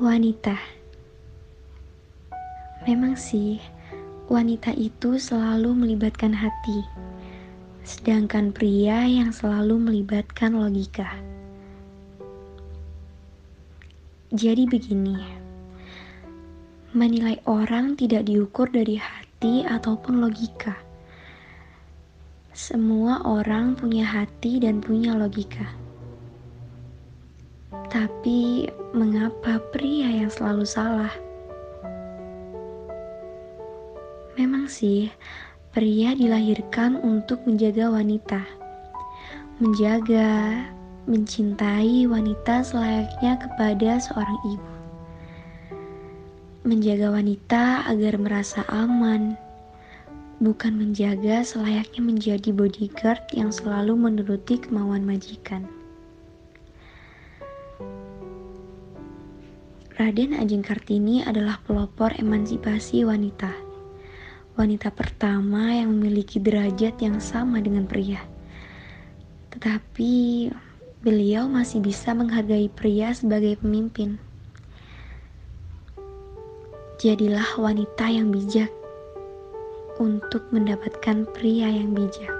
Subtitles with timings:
[0.00, 0.56] Wanita
[2.88, 3.60] Memang sih,
[4.32, 6.80] wanita itu selalu melibatkan hati,
[7.84, 11.04] sedangkan pria yang selalu melibatkan logika.
[14.32, 15.20] Jadi begini,
[16.96, 20.80] menilai orang tidak diukur dari hati ataupun logika.
[22.56, 25.89] Semua orang punya hati dan punya logika.
[27.90, 31.10] Tapi mengapa pria yang selalu salah?
[34.38, 35.10] Memang sih,
[35.74, 38.46] pria dilahirkan untuk menjaga wanita.
[39.58, 40.62] Menjaga,
[41.10, 44.72] mencintai wanita selayaknya kepada seorang ibu.
[46.62, 49.34] Menjaga wanita agar merasa aman,
[50.38, 55.79] bukan menjaga selayaknya menjadi bodyguard yang selalu menuruti kemauan majikan.
[60.00, 63.52] Raden Ajeng Kartini adalah pelopor emansipasi wanita
[64.56, 68.24] wanita pertama yang memiliki derajat yang sama dengan pria.
[69.52, 70.48] Tetapi
[71.04, 74.16] beliau masih bisa menghargai pria sebagai pemimpin.
[76.96, 78.72] Jadilah wanita yang bijak
[80.00, 82.39] untuk mendapatkan pria yang bijak.